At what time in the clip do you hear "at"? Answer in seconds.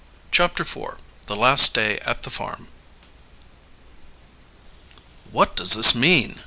1.99-2.23